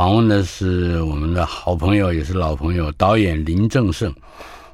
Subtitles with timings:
[0.00, 4.10] 访问的是我们的好朋友，也是老朋友，导演林正盛，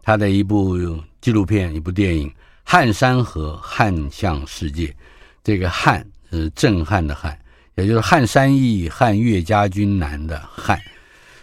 [0.00, 0.78] 他的一部
[1.20, 2.28] 纪录片，一部电影
[2.62, 4.86] 《撼山河，撼向世界》。
[5.42, 7.36] 这个“撼”是震撼的“撼”，
[7.74, 10.78] 也就是撼山易，撼岳家军难的“撼”。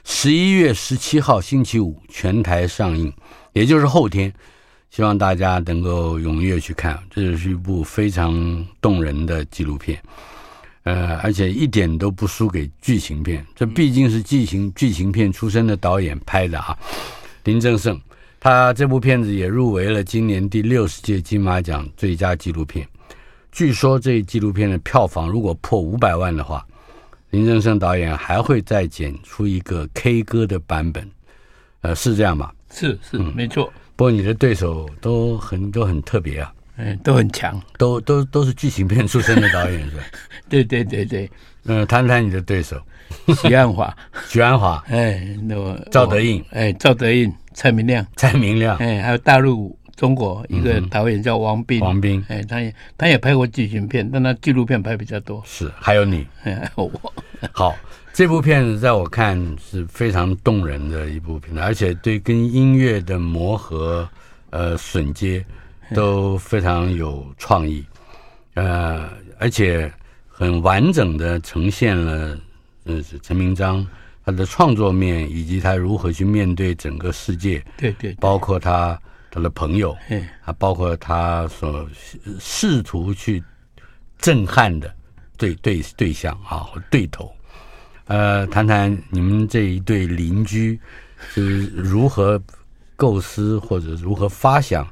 [0.05, 3.11] 十一月十七号星期五全台上映，
[3.51, 4.33] 也就是后天，
[4.91, 6.97] 希望大家能够踊跃去看。
[7.09, 10.01] 这是一部非常动人的纪录片。
[10.83, 16.77] 呃，而且一点都不输给剧情片，这毕竟是剧情剧情片出身的导演拍的啊。
[17.45, 17.99] 林正盛，
[18.39, 22.87] 他这部片子也入围了今年第六十届金马奖最佳纪录片。
[23.51, 26.65] 据说这纪录片的票房如果破五百万的话，
[27.29, 31.09] 林正盛导演还会再剪出一个 K 歌的版本。
[31.81, 32.51] 呃，是这样吗？
[32.71, 33.71] 是是，嗯，没错。
[33.95, 36.52] 不过你的对手都很都很特别啊。
[36.75, 40.03] 嗯，都很强，都都都是剧情片出身的导演是吧？
[40.49, 41.29] 对对对对，
[41.65, 42.81] 嗯，谈谈你的对手，
[43.41, 43.95] 许鞍华，
[44.27, 55.41] 许鞍华，哎，那个赵德胤，哎，赵德胤，蔡明亮，蔡明亮，哎，还有大陆中国一个导演叫王斌，王斌，哎，他也他也拍过剧情片，但他纪录片拍比较多。
[55.45, 56.91] 是，还有你，哎，我。
[57.51, 57.75] 好，
[58.11, 64.09] 这部片子在我看是非常动人的一部片，而且对跟音乐的磨合，
[64.49, 65.45] 呃，榫接。
[65.93, 67.85] 都非常有创意，
[68.55, 69.91] 呃，而且
[70.27, 72.37] 很完整的呈现了，
[72.85, 73.85] 呃，陈明章
[74.25, 78.99] 他的创作面，以及他如何去面对整个世界，对对，包括他
[79.31, 79.95] 他的朋友，
[80.41, 81.87] 还包括他所
[82.39, 83.43] 试图去
[84.17, 84.93] 震撼的
[85.37, 87.31] 对对对象啊，对头，
[88.05, 90.79] 呃，谈谈你们这一对邻居
[91.17, 92.41] 是如何
[92.95, 94.87] 构思或者如何发想。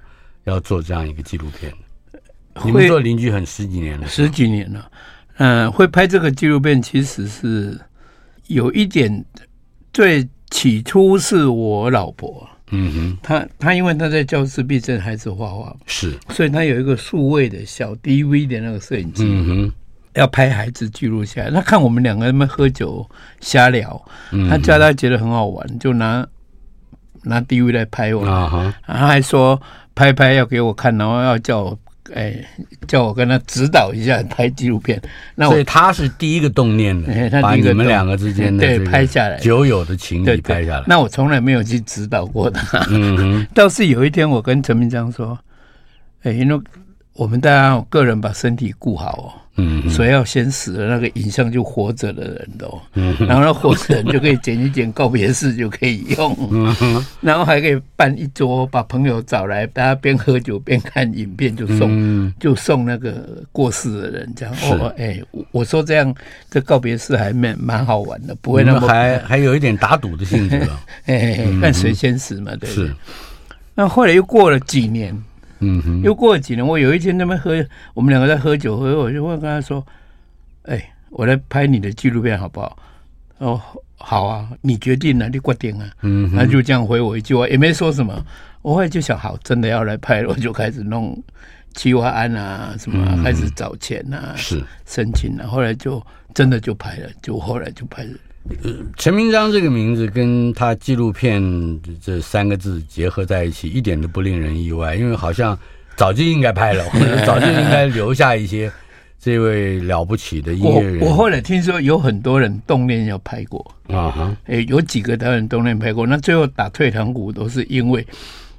[0.45, 1.71] 要做这样一个纪录片，
[2.65, 4.91] 你们做邻居很十几年了，十几年了。
[5.37, 7.79] 嗯、呃，会拍这个纪录片其实是
[8.47, 9.23] 有一点，
[9.93, 19.73] 最起初是我老婆，嗯哼，她她因为她在教室壁正孩子画画，是，所以她有一个数位的小 DV 的那个摄影机，嗯哼，
[20.15, 21.51] 要拍孩子记录下来。
[21.51, 23.09] 她看我们两个人在喝酒
[23.39, 24.03] 瞎聊，
[24.49, 26.27] 她叫她觉得很好玩，就拿
[27.23, 29.59] 拿 DV 来拍我，啊哈，然后还说。
[29.95, 31.79] 拍拍要给我看，然后要叫我，
[32.13, 32.33] 哎，
[32.87, 35.01] 叫我跟他指导一下拍纪录片。
[35.35, 40.83] 那所以他是第一个动念的，哎、他把你们两个之间的对拍下来久有的情谊拍下来。
[40.87, 42.79] 那我从来没有去指导过他。
[42.89, 45.37] 嗯哼， 倒是有一天我跟陈明章说，
[46.23, 46.61] 哎，因为
[47.21, 49.29] 我们大家个人把身体顾好哦。
[49.57, 63.13] 嗯，所以要先死了那个影像就活着的人都，嗯，然后那活着人就可以剪一剪告别式就可以用，嗯，然后还可以办一桌，把朋友找来，大家边喝酒边看影片，就送，嗯、就送那个
[63.51, 64.55] 过世的人这样。
[64.63, 66.15] 哦，哎、欸，我说这样
[66.49, 72.91] 这告别式还蛮蛮好玩的，不会那么还还有一点打赌的性质了， 哎，看谁先死嘛，对，是。
[73.75, 75.15] 那后来又过了几年。
[75.61, 79.85] 嗯哼，又过了几年，我有一天在那边喝，我们两个在喝酒，喝我就会跟他说
[80.63, 82.77] ：“哎、欸，我来拍你的纪录片好不好？”
[83.37, 83.59] 哦，
[83.95, 85.89] 好啊，你决定了，你决定啊。
[86.01, 88.23] 嗯哼，他就这样回我一句话，也没说什么。
[88.61, 91.17] 我后来就想，好，真的要来拍了，我就开始弄
[91.73, 95.47] 企划案啊，什么、啊嗯、开始找钱啊，是申请啊。
[95.47, 98.11] 后来就真的就拍了，就后来就拍了。
[98.49, 101.41] 呃，陈明章这个名字跟他纪录片
[102.01, 105.57] 这三个字结合在一起，一点都不令人意外，因为好像
[105.95, 108.71] 早就应该拍了，或者早就应该留下一些
[109.19, 110.99] 这位了不起的音乐人。
[111.01, 118.05] 我，我后来听说有很多人动念要拍过啊哈，诶，有几个导演动念拍过，那最后打退堂鼓都是因为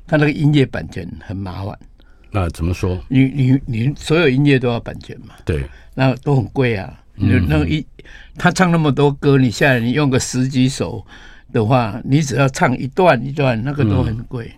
[0.07, 1.77] 他那个音乐版权很麻烦。
[2.31, 2.99] 那怎么说？
[3.09, 5.35] 你你你所有音乐都要版权嘛？
[5.45, 5.65] 对，
[5.95, 7.02] 那都很贵啊。
[7.17, 7.85] 嗯、那一
[8.37, 11.05] 他唱那么多歌，你下来你用个十几首
[11.53, 14.51] 的话，你只要唱一段一段，那个都很贵。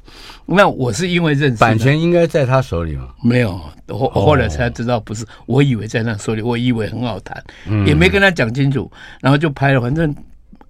[0.46, 3.08] 嗯、那我是因为认识版权应该在他手里吗？
[3.22, 5.26] 没有，后后来才知道不是。
[5.46, 8.90] 我以为在他手里，我以为很好谈，嗯、也没跟他讲清楚，
[9.20, 9.80] 然后就拍了。
[9.80, 10.14] 反正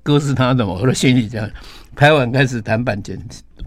[0.02, 1.48] 歌是他的嘛，我的心里这样。
[1.94, 3.16] 拍完开始谈版权，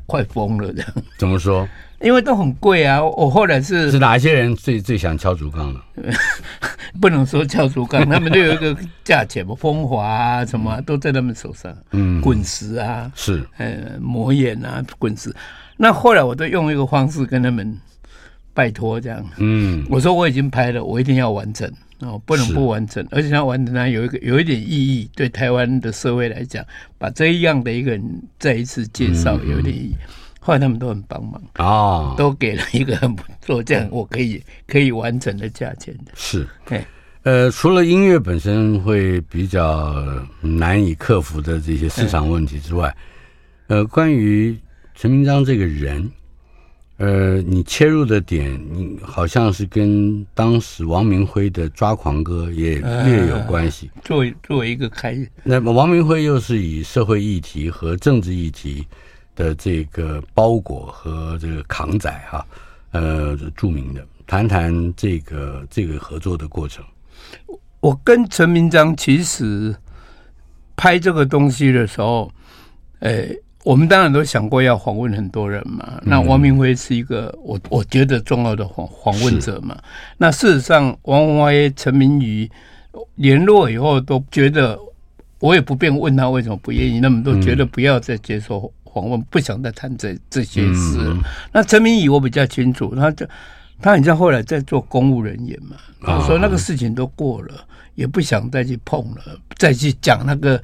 [0.05, 0.93] 快疯了这样。
[1.17, 1.67] 怎么说？
[1.99, 3.03] 因为都很贵啊！
[3.03, 5.81] 我后来是是哪些人最最想敲竹杠的？
[7.01, 11.75] 不能说敲竹杠，他们都有一个价钱嘛，风华啊什么、啊、都在他们手上。
[11.91, 15.33] 嗯，滚石啊，是，呃，魔眼啊，滚石。
[15.75, 17.77] 那后来我都用一个方式跟他们
[18.53, 19.23] 拜托这样。
[19.37, 26.63] 嗯，我说我已经拍了，我一定要完成哦，不能不完成，而且要完成它有一个有一点意义，对台湾的社会来讲，
[26.97, 28.03] 把这样的一个人
[28.39, 29.93] 再一次介绍有点意义。
[29.93, 30.13] 嗯嗯
[30.47, 36.13] 后来他们都很帮忙啊，哦、都给了一个很不错，这样我可以可以完成的价钱的。
[36.15, 36.81] 是，嘿
[37.23, 39.93] 呃，除了音乐本身会比较
[40.39, 42.95] 难以克服的这些市场问题之外，
[43.67, 44.57] 嗯、呃，关于
[44.95, 46.09] 陈明章这个人，
[46.95, 53.91] 呃，你切入的点，你好像是跟当时王明辉的《抓狂歌》也略有关系。
[53.95, 58.87] 呃、作为作为一个开，那么王明辉又是以社会议题和政治议题。
[59.37, 62.45] 的这个包裹和这个扛载哈，
[62.91, 66.83] 呃，著名的，谈谈这个这个合作的过程。
[67.79, 69.73] 我跟陈明章其实
[70.75, 72.29] 拍这个东西的时候，
[72.99, 73.27] 呃，
[73.63, 75.85] 我们当然都想过要访问很多人嘛。
[75.97, 79.77] 嗯、那王明辉是一个我我觉得重要的访访问者嘛。
[80.17, 82.49] 那事实上，王辉、陈明宇
[83.15, 84.77] 联络以后都觉得，
[85.39, 88.73] 我也不便问他为什么不愿意，那么都觉得不要再接受。
[88.97, 90.97] 嗯访问不想再谈这这些事。
[90.97, 91.21] 嗯、
[91.51, 93.27] 那陈明宇我比较清楚，他就
[93.79, 95.75] 他很像后来在做公务人员嘛。
[96.01, 100.59] 我说那个事情都过了，嗯、也不想再去碰了，再去讲那个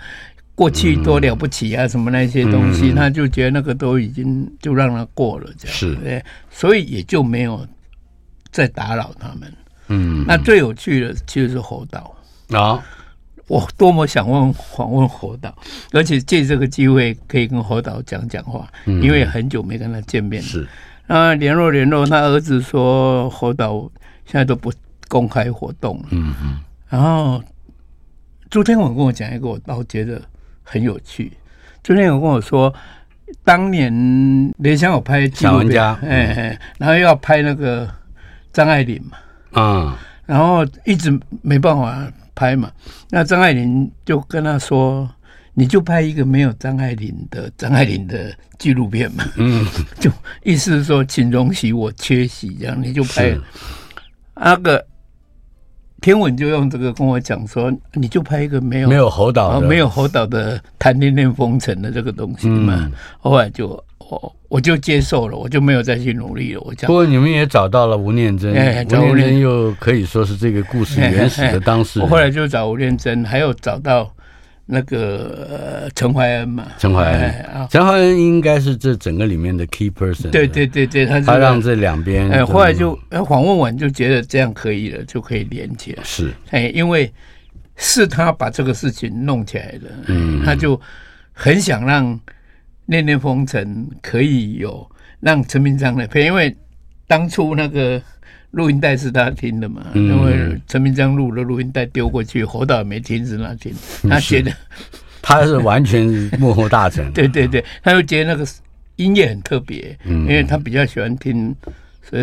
[0.55, 5.77] 过去多了不起啊什么那些东西，嗯、他就觉得那个都已经就让他过了这样。
[5.77, 7.67] 是，对，所以也就没有
[8.49, 9.53] 再打扰他们。
[9.89, 12.15] 嗯，那最有趣的其实是侯导
[12.57, 12.83] 啊。
[13.53, 15.55] 我多么想问访问侯导，
[15.91, 20.41] 而且借这个机会可以跟侯导讲讲话，因为很久没跟他见面。
[20.41, 20.67] 是
[21.05, 23.87] 啊，联络联络，他儿子说侯导
[24.25, 24.73] 现在都不
[25.07, 26.05] 公开活动了。
[26.09, 26.59] 嗯嗯。
[26.89, 27.39] 然后
[28.49, 30.19] 朱天文跟我讲一个，我倒觉得
[30.63, 31.31] 很有趣。
[31.83, 32.73] 朱天文跟我说，
[33.43, 37.87] 当年联想有拍纪录片，哎哎，然后又要拍那个
[38.51, 42.11] 张爱玲嘛，啊，然后一直没办法。
[42.35, 42.71] 拍嘛，
[43.09, 45.09] 那张爱玲就跟他说
[45.53, 49.65] ：“你就拍一个没有张爱玲的张爱玲的纪录片嘛。”嗯，
[49.99, 50.11] 就
[50.43, 53.29] 意思是说，请容许我缺席，这样你就拍。
[53.29, 53.41] 是
[54.35, 54.85] 那个
[56.03, 62.75] 天文就用这个跟我讲说：“你就拍一个没有没有猴岛没有猴岛的谈恋恋风尘的这个东西嘛。
[62.77, 63.83] 嗯”后来就。
[64.09, 66.61] 我我就接受了，我就没有再去努力了。
[66.65, 72.07] 我讲，不过你们也找到了吴念真，欸、吴念真又可以说是这个故事原始的当事人。
[72.07, 74.13] 我后来就找吴念真，还有找到
[74.65, 76.67] 那个陈怀恩嘛。
[76.77, 80.29] 陈怀恩，陈怀恩应该是这整个里面的 key person。
[80.29, 82.29] 对对对对，他他让这两边。
[82.29, 86.03] 哎，后来就访问完就觉得这样可以了，就可以连起来。
[86.03, 87.11] 是，哎，因为
[87.75, 90.79] 是他把这个事情弄起来的，嗯，他就
[91.31, 92.19] 很想让。
[92.87, 94.85] 恋恋风尘可以有
[95.21, 96.53] 让陈明章来配，因为
[97.07, 97.99] 当初那个
[98.53, 103.73] 录音带是他听的嘛，嗯、因为陈明章录了录音带丢过去，侯导也没听是他听，
[104.07, 104.51] 他觉得
[105.23, 106.05] 他是完全
[106.39, 108.47] 幕后大臣， 对对对，他就觉得那个
[108.97, 111.55] 音乐很特别，嗯、因为他比较喜欢听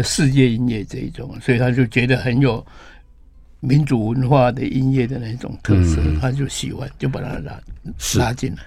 [0.05, 2.65] 世界音乐这一种，所以他就觉得很有
[3.59, 7.61] 民族文化的音乐的那种特色，嗯、他就喜欢，就把他拉
[8.17, 8.63] 拉进来。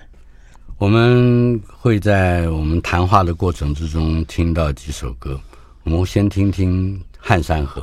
[0.79, 5.39] 我们会在我们谈话的过程之中听到几首歌，
[5.83, 7.81] 我们先听听《汉山河》。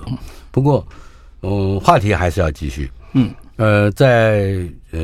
[0.51, 0.87] 不过，
[1.41, 2.91] 嗯，话题还是要继续。
[3.15, 5.01] 嗯，呃，在呃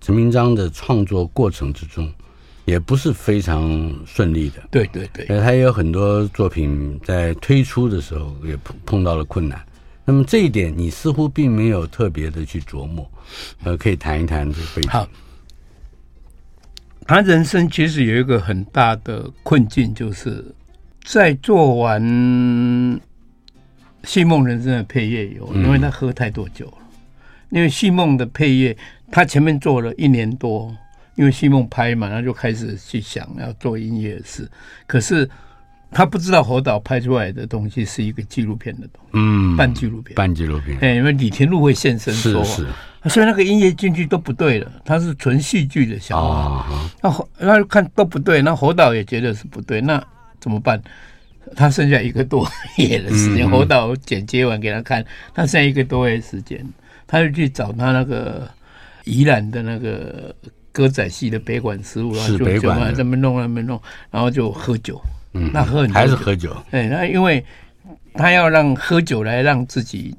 [0.00, 2.12] 陈明章的创作过程之中，
[2.64, 4.62] 也不是非常顺利的。
[4.70, 9.64] 对对对，他也有很多作品在推出的时候也碰碰到了困难。
[10.04, 13.08] 那么这一点，你似乎并没有特别的去琢磨。
[13.62, 14.90] 呃，可以谈一谈这个背景。
[14.90, 15.08] 好。
[17.06, 20.42] 他人生其实有一个很大的困境，就是
[21.04, 22.02] 在做完
[24.04, 26.78] 《戏梦人生》的配乐以后，因为他喝太多酒了。
[27.50, 28.76] 因为《戏梦》的配乐，
[29.12, 30.74] 他前面做了一年多，
[31.14, 34.50] 因为《戏梦》拍嘛，他就开始去想要做音乐的事。
[34.86, 35.28] 可是
[35.90, 40.76] 他不知道侯导拍出来的东西是一个纪录片的东西，嗯，半纪录片，半纪录片。
[40.80, 42.42] 哎，因为李天禄会现身说。
[42.42, 42.68] 是是
[43.10, 46.66] 所以那个音乐进去都不对了，他是纯戏剧的想法。
[47.02, 50.02] 那侯那看都不对，那侯导也觉得是不对，那
[50.44, 50.78] 怎么办？
[51.56, 52.46] 他剩下一个多
[52.76, 56.62] 月的时间，侯导剪接完给他看，他剩下一个多月时间，
[57.06, 58.46] 他就去找他那个
[59.04, 60.34] 宜兰的那个
[60.70, 65.00] 歌仔戏的北管师傅，然后就就这么弄那么弄，然后就喝酒。
[65.32, 66.54] 嗯，那喝还是喝酒。
[66.72, 67.42] 哎，那因为
[68.12, 70.14] 他要让喝酒来让自己。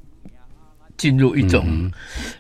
[0.98, 1.92] 进入一种，嗯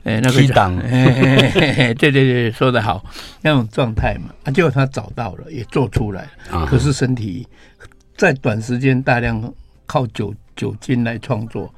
[0.03, 3.03] 呃，那个激荡 对对对，说的好，
[3.41, 4.33] 那种状态嘛。
[4.43, 7.47] 啊，结果他找到了，也做出来了，啊、可是身体
[8.15, 9.53] 在短时间大量
[9.85, 11.73] 靠酒酒精来创作。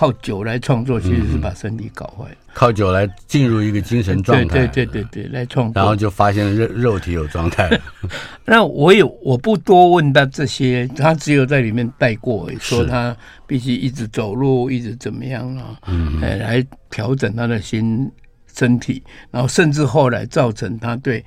[0.00, 2.36] 靠酒来创作，其实是把身体搞坏了。
[2.54, 7.78] 靠酒来进入一个精神状态，对对对对对，来创作，然后就发现肉肉体有状态。
[8.46, 13.14] 那我有我不多问他这些，他只有在里面带过，说他
[13.46, 15.78] 必须一直走路，一直怎么样啊？
[15.86, 18.10] 嗯，来调整他的心
[18.54, 21.22] 身体，然后甚至后来造成他对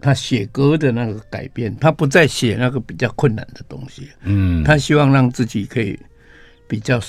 [0.00, 4.08] 他写歌的那个改变，他不再写那个比较困难的东西。
[4.24, 5.96] 嗯，他希望让自己可以。
[6.70, 7.00] 比较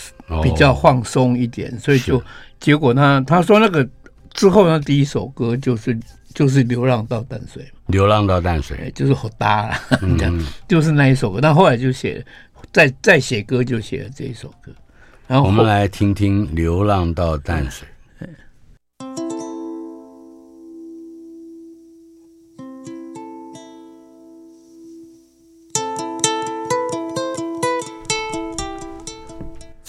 [0.42, 2.22] 比较放松一点，哦、所以就
[2.60, 3.88] 结果他他说那个
[4.34, 5.96] 之后，呢第一首歌就是
[6.34, 7.62] 就是《流浪到淡水》。
[7.86, 11.40] 流浪到淡水，就是好搭 了，嗯、就是那一首歌。
[11.40, 12.26] 但后来就写，
[12.74, 14.72] 再再写歌就写了这一首歌。
[15.28, 17.88] 然后我们来听听《流浪到淡水》。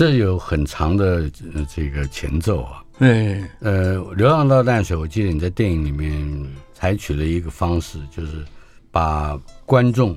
[0.03, 1.31] 这有很长的
[1.73, 6.29] 这个前奏啊，对，呃，《流浪到淡水》，我记得你在电影里面
[6.75, 8.45] 采取了一个方式，就是
[8.91, 10.17] 把观众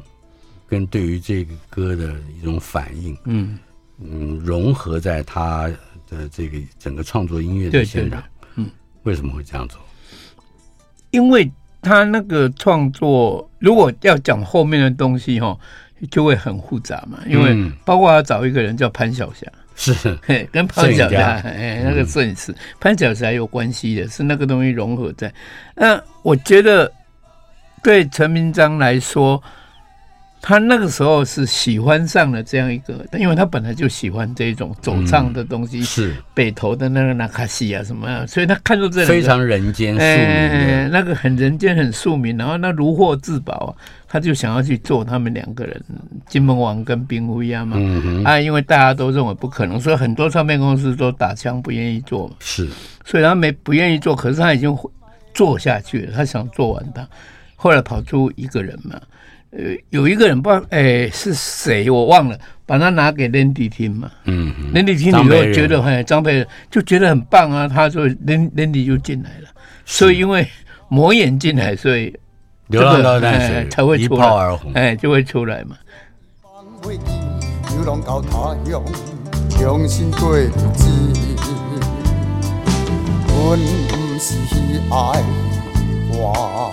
[0.66, 3.60] 跟对于这个歌的一种反应，嗯。
[4.00, 5.72] 嗯，融合在他
[6.10, 8.24] 的这个整个创作音乐的现场，
[8.56, 8.68] 嗯，
[9.04, 9.80] 为什么会这样做？
[11.12, 11.48] 因为
[11.80, 15.56] 他那个创作，如果要讲后面的东西哈，
[16.10, 19.46] 就会很复杂嘛，因为包括要找一个人叫潘晓霞。
[19.76, 25.32] 是，嘿，跟潘晓霞，哎，那个摄影师、嗯、潘晓霞有关系的，是那个东西融合在。
[25.76, 26.92] 那我觉得
[27.84, 29.42] 对陈明章来说，
[30.48, 43.74] 他那个时候是喜欢上了这样一个，因为他本来就喜欢这种走唱的东西，嗯、是北投的那个纳卡西啊什么啊，所以他看到这个非常人间庶民、欸，那个很人间很庶民，然后那如获至宝啊。
[44.08, 45.84] 他就想要去做他们两个人，
[46.30, 52.36] 金门王跟冰灰啊嘛，嗯、哼啊，因为大家都认为不可能，所以很多唱片公司都打枪不愿意做嘛。
[52.40, 52.70] 是，
[53.04, 54.74] 所以他没不愿意做，可是他已经
[55.34, 57.06] 做下去了，他想做完它。
[57.58, 59.02] 后来跑出一个人嘛，
[59.52, 59.60] 呃，
[59.90, 69.50] 有一个人不知道哎、欸、是谁我忘了，把他拿给 Landy 听嘛，嗯，Landy 听以后觉得很张培就觉得很棒啊，他说 Landy 就进来了，
[69.86, 70.48] 所以因为
[70.90, 72.16] 魔眼进来，所以。
[72.68, 75.78] 流浪到淡水，哎、才会一炮而红，哎，就会出来嘛。
[76.82, 78.84] 流浪到他乡，
[79.52, 80.90] 重新过日子。
[83.28, 84.34] 阮不是
[84.90, 85.24] 爱
[86.10, 86.72] 我，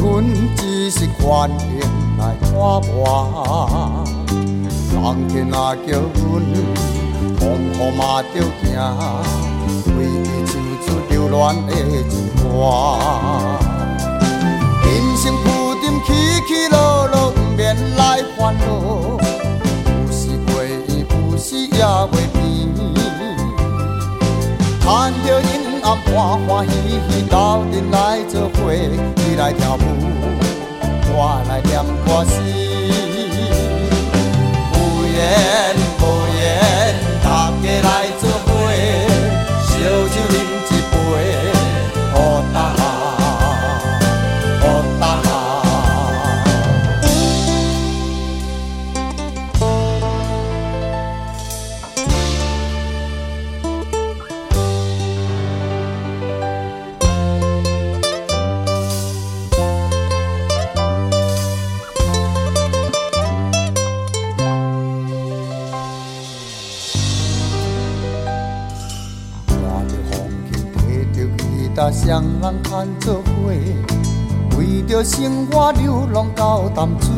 [0.00, 0.24] 阮
[0.56, 1.78] 只是愿意
[2.18, 4.04] 来拖磨。
[4.92, 6.18] 人天啊叫阮，
[7.38, 8.66] 风雨嘛着行，
[9.96, 10.52] 为伊唱
[10.82, 11.70] 出流浪的
[12.08, 12.42] 情歌。
[14.82, 14.88] 人
[15.18, 15.44] 生浮
[15.82, 16.08] 沉起
[16.48, 17.60] 起落落，不免
[17.96, 18.00] 来
[18.38, 18.62] 烦恼。
[20.06, 22.40] 有时过意，有时也袂变。
[24.82, 25.59] 看着阴
[25.96, 26.72] 欢欢喜
[27.08, 28.70] 喜，斗阵来作伙，
[29.16, 29.78] 你来跳舞，
[31.12, 32.40] 我来念歌词。
[34.72, 35.74] 不愿
[75.00, 77.08] 着生活流浪到淡水。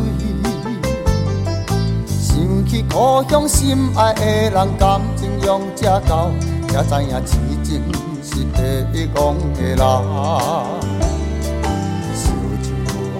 [2.06, 6.30] 想起故乡心爱的人，感情用这厚，
[6.68, 7.82] 才知影痴情
[8.22, 8.62] 是第
[8.96, 9.78] 一戆的人。
[12.14, 12.30] 烧
[12.62, 12.70] 酒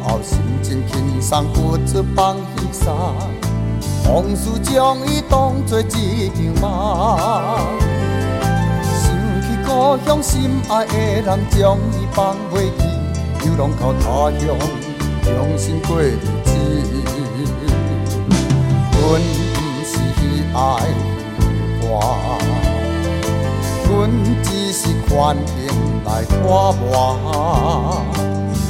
[0.04, 2.95] 后心情轻松，付出放轻松，
[4.09, 7.59] 往事将伊当作一场梦。
[9.64, 12.85] 故乡心爱的人，将伊放袂记，
[13.45, 14.41] 流浪到他乡，
[15.25, 16.51] 重新过日子。
[18.95, 19.03] 阮
[19.53, 19.91] 不是
[20.55, 20.59] 爱
[21.81, 21.85] 花，
[23.89, 23.91] 阮
[24.45, 24.81] 只是
[25.11, 25.59] 愿意
[26.07, 26.81] 来拖磨。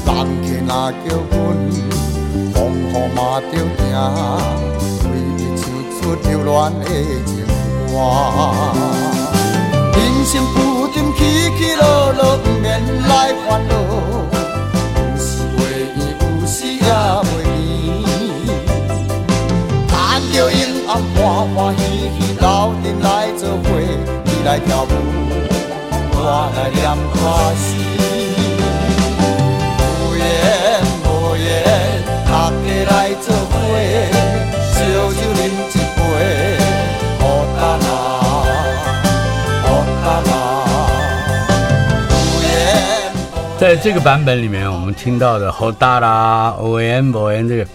[0.06, 0.10] 人
[0.42, 1.36] 客若叫阮，
[2.54, 3.84] 风雨嘛着行，
[5.04, 5.62] 为伊唱
[6.00, 6.50] 出流浪
[6.80, 6.82] 的
[7.26, 7.30] 情
[7.88, 7.94] 歌。
[9.94, 10.56] 人生浮
[10.94, 11.18] 沉起
[11.58, 13.12] 起落落，不免来
[13.46, 13.70] 烦恼。
[16.92, 18.52] 有时会圆，有时也袂圆。
[19.88, 19.96] 趁
[20.30, 21.20] 着阴暗，欢
[21.54, 21.80] 欢喜
[22.18, 22.44] 喜，斗
[22.82, 23.64] 阵来做伙，
[24.24, 24.86] 你来跳舞，
[26.12, 26.16] 我
[26.54, 26.80] 来念
[27.14, 27.16] 歌
[27.56, 28.11] 词。
[43.74, 47.66] 在这个版本里面，我们听到的“好大啦 ”，O M O N 这个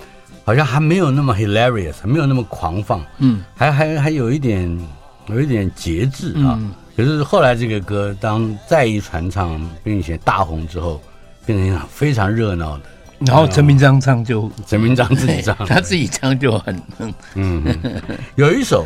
[0.46, 4.80] 好像还没有那么 hilarious，还没有那么狂放，嗯，还还还有一点
[5.26, 6.54] 有一点节制啊。
[6.62, 11.02] 嗯、可是后来这个歌当再一传唱，并且大红之后，
[11.48, 12.84] 变成一场非常热闹的。
[13.22, 16.80] 然后陈明章唱就陈明章自己唱， 他自己唱就很
[17.34, 17.64] 嗯，
[18.36, 18.86] 有一首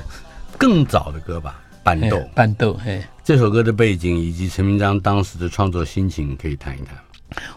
[0.58, 1.60] 更早的歌吧。
[1.84, 6.98] 伴奏，伴奏，嘿，这首歌的背景以及陈明章当时的创作心情，可以谈一谈。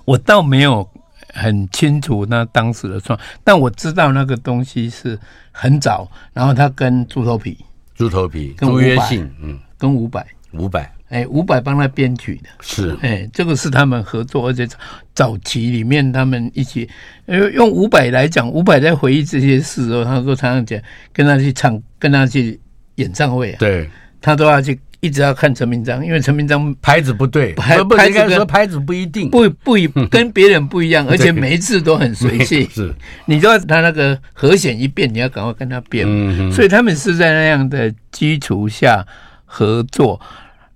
[0.05, 0.87] 我倒没有
[1.33, 5.19] 很清楚那当时的创，但我知道那个东西是
[5.51, 6.11] 很早。
[6.35, 14.69] 然后他跟猪头皮，猪头皮，跟朱约信，嗯，跟伍佰，伍佰，哎，伍佰帮他编曲的，是，哎，这个是他们合作，而且
[15.15, 16.87] 早期里面他们一起，
[17.25, 20.79] 呃，用伍佰来讲，伍佰在回忆这些事的时候，他说常常讲，
[21.11, 22.61] 跟他去唱，跟他去
[22.97, 23.89] 演唱会啊，对。
[24.21, 32.67] 他都要去，一直要看陈明章，因为陈明章拍子不对，拍不应该说拍子不一定，不不一 跟别人不一样，而且每一次都很随性。
[32.73, 32.91] 是，
[33.27, 36.07] 你知道他那个和弦一变，你要赶快跟他变。
[36.51, 39.05] 所以他们是在那样的基础下
[39.45, 40.19] 合作。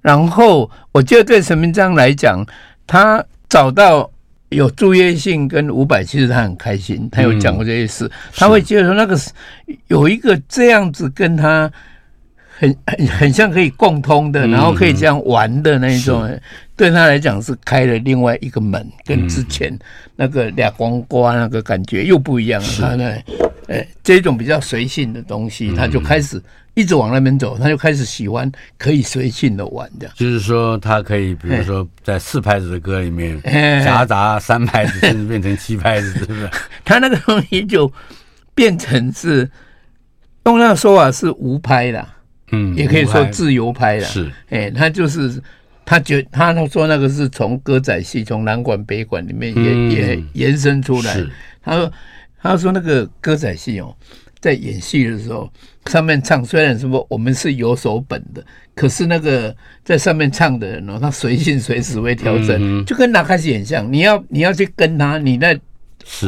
[0.02, 2.44] 然后我觉得对陈明章来讲，
[2.86, 4.10] 他找到
[4.50, 7.08] 有朱约信跟伍佰，其实他很开心。
[7.10, 9.30] 他有讲过这些事，嗯、他会觉得说那个是
[9.86, 11.72] 有一个这样子跟他。
[12.58, 16.40] 很很很像可以共通的，然后可以这样玩的那一种，嗯、
[16.76, 19.78] 对他来讲是开了另外一个门，跟之前
[20.16, 22.66] 那个俩光瓜那个感觉又不一样了。
[22.66, 23.14] 是他呢，
[23.68, 26.42] 哎，这种比较随性的东西，他就开始
[26.74, 30.10] 一直往那边走，他就开始喜欢可以随性的玩的。
[30.16, 33.40] 就是说，他可以比如说在四拍子的歌里面
[33.84, 36.50] 夹杂三拍子，甚至变成七拍子，是不是？
[36.84, 37.88] 他那个东西就
[38.52, 39.48] 变成是
[40.46, 42.04] 用那个说法是无拍的。
[42.50, 45.42] 嗯，也可以说自由拍的，是，哎、欸，他就是
[45.84, 51.14] 他觉他说那个是从歌仔戏从南管北管里面也、嗯、也延伸出来。
[51.14, 51.30] 是
[51.62, 51.92] 他说
[52.40, 53.94] 他说那个歌仔戏哦，
[54.40, 55.50] 在演戏的时候
[55.86, 63.92] 上面唱，虽然说我们是有手本的，可是那个在上面唱的人哦，他随性随时会调整，嗯、就跟那开始很像。
[63.92, 65.58] 你要你要去跟他，你在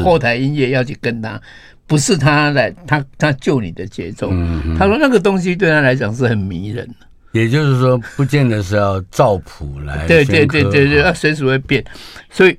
[0.02, 1.40] 后台音乐要去跟他。
[1.90, 4.28] 不是他来，他他救你的节奏。
[4.30, 6.94] 嗯、哼他说那个东西对他来讲是很迷人的。
[7.32, 10.06] 也就是说，不见得是要照谱来。
[10.06, 11.84] 对对对对对，他随时会变。
[12.30, 12.56] 所以，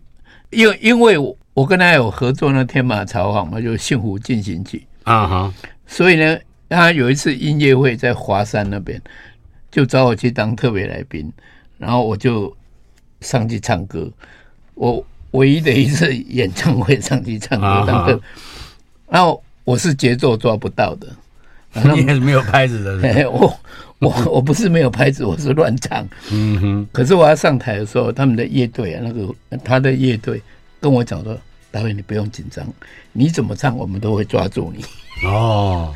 [0.49, 1.17] 因为因为
[1.53, 5.53] 我跟他有合作那天马朝行嘛，就《幸福进行曲》啊哈。
[5.87, 9.01] 所以呢，他有一次音乐会在华山那边，
[9.71, 11.31] 就找我去当特别来宾，
[11.77, 12.53] 然后我就
[13.21, 14.11] 上去唱歌。
[14.73, 18.21] 我唯一的一次演唱会上去唱歌当个。
[19.11, 21.07] 然后我是节奏抓不到的，
[21.93, 23.27] 你也是没有拍子的是是。
[23.27, 23.59] 我
[23.99, 26.07] 我我不是没有拍子，我是乱唱。
[26.31, 26.87] 嗯哼。
[26.93, 29.27] 可是我要上台的时候，他们的乐队啊，那个
[29.65, 30.41] 他的乐队
[30.79, 31.37] 跟我讲说
[31.71, 32.65] ：“大卫，你不用紧张，
[33.11, 34.85] 你怎么唱，我们都会抓住你。”
[35.27, 35.93] 哦，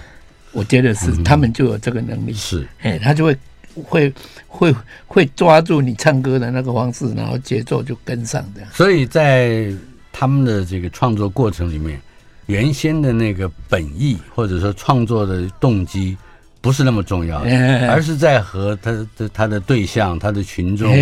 [0.52, 2.34] 我觉得是他们就有这个能力。
[2.34, 3.38] 是，哎，他就会
[3.86, 4.14] 会
[4.46, 4.76] 会
[5.08, 8.70] 会抓住你唱歌的那个方式，然后节奏就跟上这样。
[8.74, 9.72] 所以在
[10.12, 11.98] 他们的这个创作过程里面。
[12.48, 16.18] 原先的那个本意，或者说创作的动机，
[16.62, 20.96] 不是那么重要的，而是在和他的他的对象、他的群众，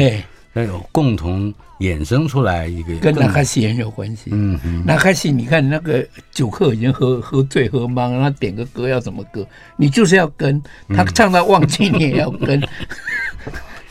[0.54, 2.96] 那种共同衍生出来一个。
[2.98, 4.30] 跟那卡西很有关系。
[4.32, 4.84] 嗯嗯。
[4.86, 9.46] 那卡西，你看那个酒客已经喝喝醉喝茫，他点个歌要怎么歌？
[9.78, 12.62] 你就是要跟他唱到忘记，你也要跟。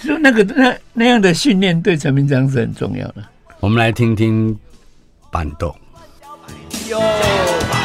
[0.03, 3.23] 就那个那那样的训练对陈明章是很重要的。
[3.61, 4.59] 我们来听听
[5.31, 5.73] 伴奏。
[6.73, 7.82] 当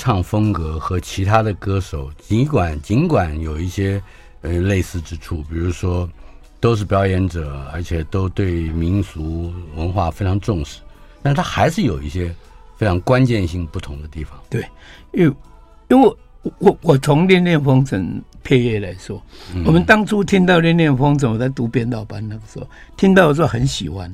[0.00, 4.02] 唱风格和其他的歌手，尽管尽管有一些
[4.40, 6.08] 呃类似之处，比如说
[6.58, 10.80] 都是表演者，而且都对民俗文化非常重视，
[11.22, 12.34] 但他还是有一些
[12.78, 14.40] 非常关键性不同的地方。
[14.48, 14.64] 对，
[15.12, 15.36] 因为
[15.88, 18.02] 因为我我我从《恋恋风尘》
[18.42, 19.22] 配乐来说，
[19.54, 24.10] 嗯、我们当初听到《恋恋风尘》，我在读编导班那个时候听到的时候很喜欢，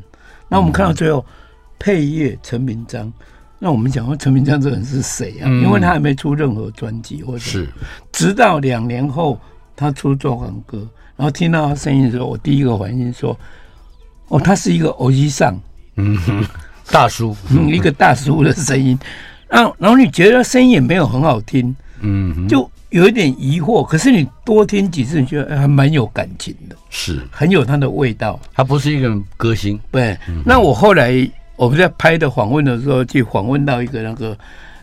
[0.49, 1.21] 那我们看到最后。
[1.21, 1.33] 嗯
[1.79, 3.13] 配乐陈明章，
[3.59, 5.45] 那我们讲说陈明章这个人是谁啊？
[5.47, 7.67] 嗯、因为他还没出任何专辑，或者是
[8.13, 9.41] 直到两年后
[9.75, 10.77] 他出《状况歌》，
[11.17, 13.35] 然后听到他声音的时候，我第一个反应说
[14.29, 15.59] ：“哦，他是一个欧吉桑，
[15.97, 16.45] 嗯哼，
[16.91, 18.99] 大叔，嗯，一个大叔的声音。”
[19.49, 23.83] 然后，然后你觉得声音也没有很好听，嗯哼，就有一点疑惑。
[23.87, 28.39] 可是你多听几次，你觉得还蛮有感情的，是很有他的味道。
[28.53, 30.15] 他不是一个歌星，对。
[30.29, 31.27] 嗯、那我后来。
[31.57, 34.37] 我们在拍的访问的时候，去访问到一个那个，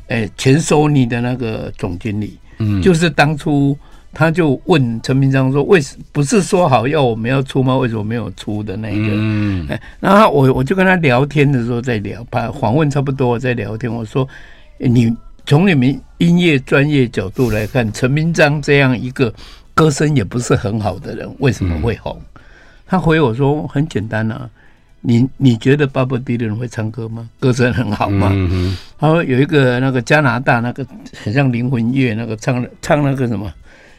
[0.07, 3.77] 诶、欸，前索尼的那个总经理，嗯，就是当初
[4.11, 7.77] 他就问陈明章说，为什不是说好要我们要出吗？
[7.77, 9.07] 为什么没有出的那个？
[9.09, 9.67] 嗯，
[9.99, 14.27] 然后我我就跟他聊天的时候在聊，把访问差不多在聊天，我说，
[14.77, 19.33] 你从你们音乐专业角度来看，陈明章这样一个
[19.73, 22.19] 歌声也不是很好的人，为什么会红？
[22.35, 22.41] 嗯、
[22.87, 24.49] 他回我说，很简单啊。
[25.05, 27.29] 你你觉得巴布迪伦会唱歌吗？
[27.37, 28.31] 歌声很好吗？
[28.97, 30.87] 他说有一个那个加拿大那个
[31.21, 33.51] 很像灵魂乐那个唱唱那个什么，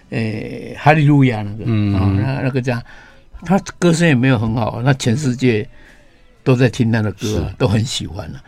[0.08, 2.82] 诶、欸，哈利路亚那个，那那个家，
[3.42, 5.68] 他歌声也没有很好，那全世界
[6.42, 8.42] 都在听他的歌，是都很喜欢了。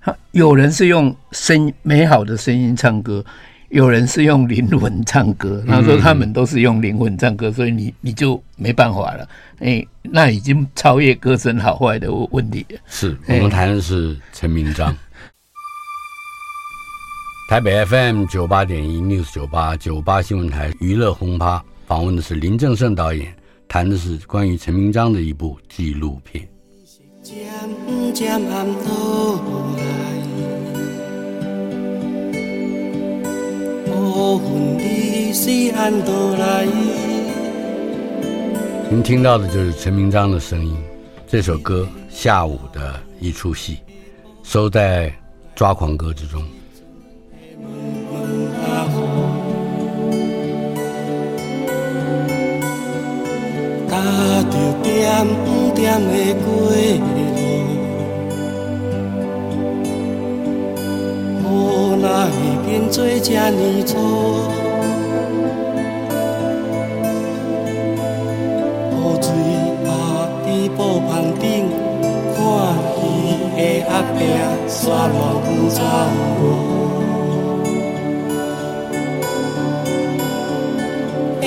[0.00, 3.24] 他有人是用声美好的声音唱歌。
[3.70, 9.28] 有人是用灵魂唱歌，他说他们都是用灵魂唱歌，嗯、所以你你就没办法了。
[9.58, 12.78] 哎、欸，那已经超越歌声好坏的问题了。
[12.86, 14.88] 是我们谈的是陈明章。
[14.88, 14.96] 欸、
[17.50, 23.34] 台北 FM 九八点一 News 九八九八新闻台娱乐轰趴，访问的是林正盛导演，
[23.68, 26.48] 谈的是关于陈明章的一部纪录片。
[38.90, 40.76] 您听到的就是陈明章的声音。
[41.28, 43.74] 这首歌《下午的一出戏》，
[44.42, 45.08] 收在
[45.54, 46.42] 《抓狂歌》之中。
[62.68, 63.98] 变做这呢错，
[68.92, 69.26] 雨水
[69.86, 69.88] 打
[70.44, 71.08] 在布棚
[71.40, 71.46] 顶，
[72.36, 72.38] 看
[73.00, 73.00] 伊
[73.56, 74.20] 的后壁
[74.68, 74.78] 煞
[75.08, 75.16] 浪
[75.70, 75.80] 走
[76.42, 76.42] 无。
[81.40, 81.44] 下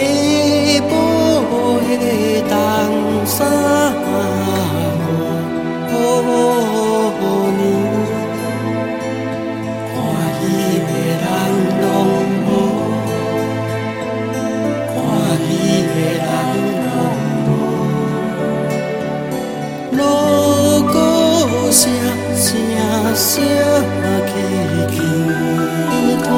[0.89, 0.91] 晡
[1.99, 2.03] 的
[2.49, 2.51] 东
[3.27, 3.37] 山。
[23.13, 23.43] 声
[24.27, 24.33] 轻
[24.89, 24.95] 轻
[26.23, 26.29] 传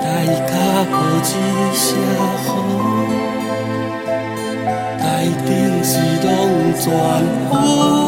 [0.00, 0.52] 来，大家
[0.90, 1.22] 无一
[1.76, 1.86] 声
[2.46, 2.50] 呼，
[4.98, 5.02] 台
[5.46, 5.48] 顶
[5.84, 5.90] 是
[6.22, 6.30] 拢
[6.78, 6.82] 全
[7.50, 8.01] 雾。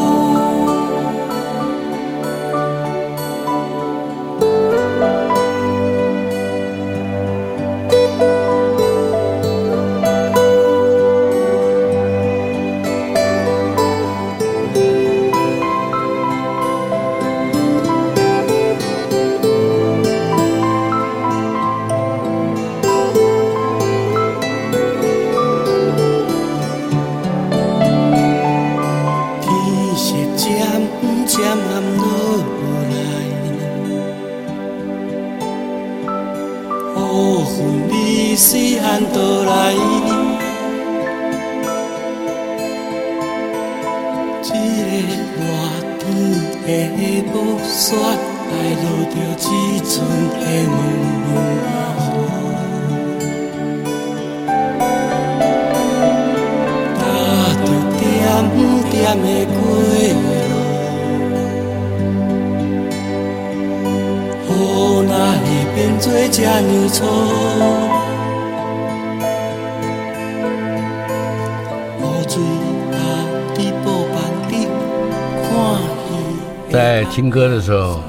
[77.15, 78.03] 听歌的时候，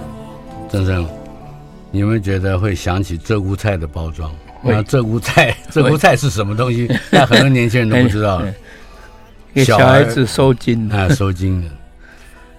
[0.68, 1.06] 郑生，
[1.92, 4.34] 你有没有觉得会想起鹧鸪菜的包装？
[4.64, 6.92] 那鹧鸪菜，鹧鸪菜是什么东西？
[7.12, 8.52] 那很多年轻人都不知道 了。
[9.54, 11.70] 给小孩子收惊啊，收惊的。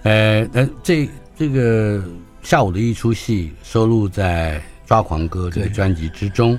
[0.04, 1.06] 呃，那这
[1.36, 2.02] 这个
[2.42, 4.58] 下午的一出戏收录在
[4.88, 6.58] 《抓狂歌》这个专辑之中，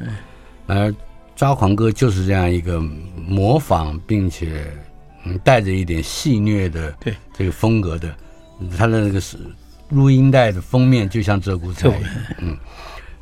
[0.67, 0.89] 而
[1.35, 2.79] 《抓狂歌》就是这样一个
[3.27, 4.67] 模仿并且
[5.25, 8.15] 嗯带着一点戏谑的对这个风格的。
[8.77, 9.35] 他的那个是
[9.89, 11.91] 录音带的封面，就像鷓鴣菜。
[12.39, 12.57] 嗯，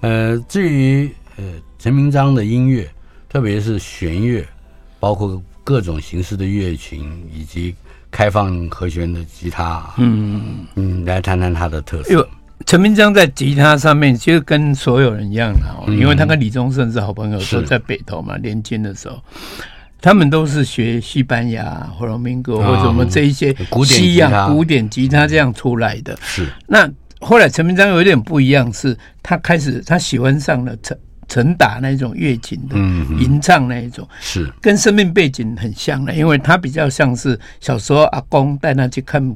[0.01, 1.43] 呃，至于呃
[1.79, 2.89] 陈明章的音乐，
[3.29, 4.45] 特别是弦乐，
[4.99, 7.75] 包括各种形式的乐群以及
[8.11, 12.27] 开放和弦的吉他，嗯嗯，来谈谈他的特色。
[12.65, 19.23] 陈明章在吉他上面其实跟所有人一样的，嗯，因为他跟李宗盛是好朋友，都在北投嘛，年轻的时候。
[19.99, 26.17] 他们都是学西班牙、弗朗明哥或者什么这一些西洋古典吉他这样出来的。
[26.21, 26.47] 是。
[26.67, 32.75] 那后来陈明章有一点不一样，是他开始他喜欢上了陈陈打那种乐琴的
[33.19, 39.35] 吟唱那一种，是跟生命背景很像的，因为他比较像是小时候阿公带他去看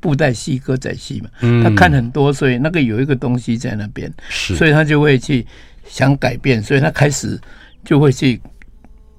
[0.00, 1.28] 布袋戏、歌仔戏嘛，
[1.62, 5.46] 他看很多，所以那个有一个东西在那边，所以他就会去
[5.86, 7.38] 想改变，所以他开始
[7.84, 8.40] 就会去。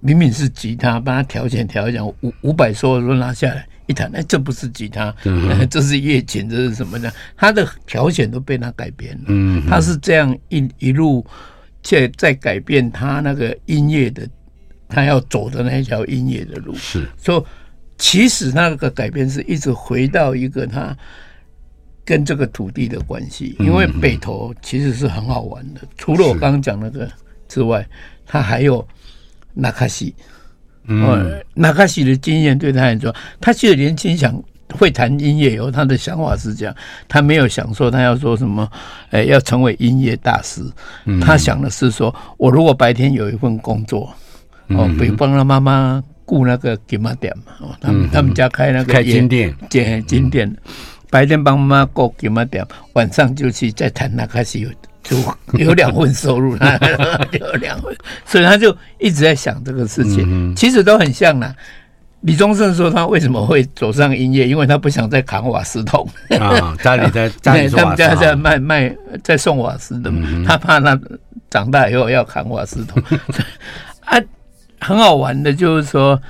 [0.02, 7.12] 明明是吉他，帮他调弦调一调，五五百收的时候拿下来一弹，哎，这不是吉他，嗯、 这是乐琴，这是什么呢？
[7.38, 11.24] 他的调弦都被他改变了，嗯，他是这样一一路
[11.84, 14.28] 在在改变他那个音乐的，
[14.90, 17.08] 他要走的那一条音乐的路，是。
[17.22, 17.46] 说，
[18.00, 20.98] 其实那个改变是一直回到一个他
[22.04, 27.08] 跟这个土地的关系，因为北投其实是很好玩的，除了我刚刚讲那个
[27.48, 27.88] 之外，
[28.26, 28.84] 他还有。
[29.54, 30.16] 那卡西，
[30.86, 34.42] 嗯，那卡西的经验对他来说，他其实年轻想
[34.74, 36.76] 会弹音乐，以后他的想法是这样，
[37.08, 38.70] 他没有想说他要做什么，
[39.10, 40.64] 哎，要成为音乐大师。
[41.22, 44.14] 他想的是说，我如果白天有一份工作，
[44.70, 50.56] 哦，比如帮他妈妈雇那个金马店嘛，哦，他们他们家开那个开金店，金金店，
[51.10, 54.66] 白天帮妈妈顾金马店，晚上就去再弹那卡西。
[55.04, 55.18] 就
[55.58, 56.56] 有两份收入，
[57.32, 60.56] 有两份，所以他就一直在想这个事情。
[60.56, 61.54] 其实都很像啦。
[62.22, 66.08] 李宗盛说他为什么会走上音乐，因为他不想再扛瓦斯桶
[66.40, 66.78] 啊。
[66.84, 70.12] 家里在 家里他们家在卖卖在送瓦斯的，
[70.46, 71.00] 他怕他
[71.50, 73.02] 长大以后要扛瓦斯桶。
[74.06, 74.22] 啊，
[74.80, 76.22] 很好玩的，就是说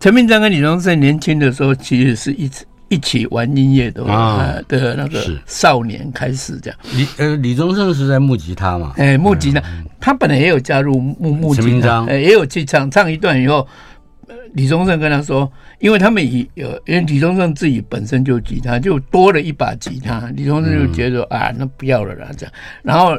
[0.00, 2.64] 陈明章跟李宗盛年轻的时候，其实是一直。
[2.90, 4.54] 一起玩音乐的啊。
[4.68, 6.78] 的那个少年开始这样。
[6.92, 8.92] 李呃李宗盛是在木吉他嘛？
[8.98, 9.62] 哎，木吉他，
[9.98, 13.66] 他本来也有加入木木吉他，哎，也有去唱唱一段以后，
[14.52, 23.18] 李宗盛跟他说，因为他们以有，因为李宗盛自己本身就吉他，就多了一把吉他，李宗盛就觉得啊，那不要了啦这样，然后。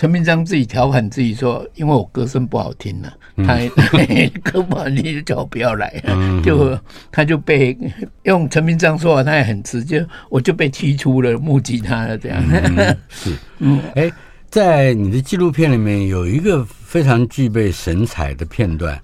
[0.00, 3.58] 陈明章自己调侃自己说：“因为我歌声不好听了，嗯、他
[4.50, 6.74] 歌不好听就叫我不要来，嗯、就
[7.12, 7.76] 他就被
[8.22, 12.16] 用陈明章说话，他也很直接，我就被踢出了木吉他了。
[12.16, 14.10] 这样、嗯、是， 嗯，哎，
[14.48, 18.98] 在你的纪录片里面有一个非常具备神采的片段，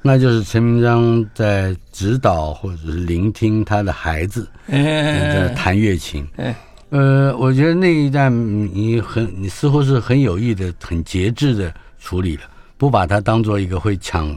[0.00, 6.24] 那就是陈明章在指导或者是聆听他的孩子在弹乐琴。
[6.36, 6.54] 哎”
[6.96, 8.32] 呃，我觉得那一段
[8.74, 12.42] 你很，你似乎是很有意的、很节制的处理了，
[12.78, 14.34] 不把它当做一个会抢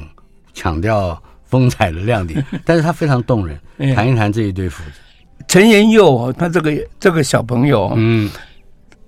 [0.53, 3.57] 抢掉风采的亮点， 但是它非常动人。
[3.95, 4.99] 谈一谈这一对父子，
[5.47, 8.29] 陈延佑，他这个这个小朋友，嗯，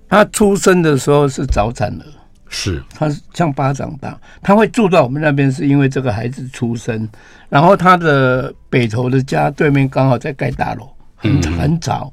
[0.08, 2.04] 他出生的时候是早产儿，
[2.48, 7.06] 是，他像巴掌大，他会住到我们那边，是因为这个孩子出生，
[7.50, 10.88] 然后他的北头的家对面刚好在盖大楼。
[11.22, 12.12] 很很早，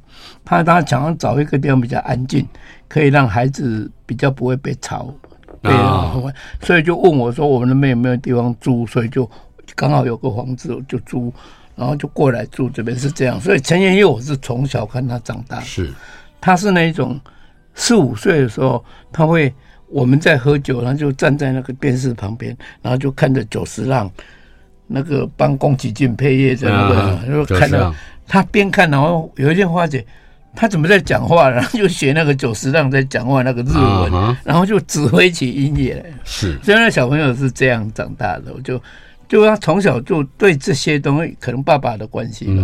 [0.50, 2.44] 他他想要找一个地方比较安静，
[2.88, 5.14] 可以让孩子比较不会被吵，
[5.62, 5.70] 被
[6.60, 9.30] 所以就问我说：“我们那边有没有地方租？”所以就
[9.76, 11.32] 刚好有个房子就租，
[11.76, 13.40] 然后就过来住这边是这样。
[13.40, 15.94] 所以陈妍佑我是从小看他长大，是，
[16.42, 17.22] 他是那种
[17.76, 19.54] 四五岁的时候他会
[19.88, 24.10] 我们在喝酒，然后就站在那个电视旁边，然后就看着久石浪
[24.88, 27.94] 那个帮宫崎骏配乐在那个，然后看到
[28.28, 30.04] 他边看，然后有一天发觉
[30.60, 36.06] 他怎么在讲话，然后就学那个九十让在讲话那个日文，然后就指挥起音乐来。
[36.26, 38.82] 是，所以那小朋友是这样长大的，我就
[39.30, 42.62] 就他从小就对这些东西，可能爸爸的关系吧，